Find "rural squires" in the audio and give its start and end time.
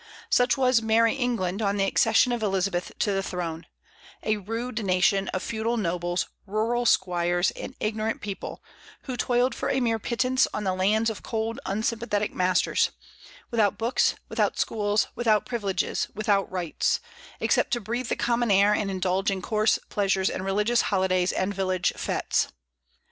6.47-7.51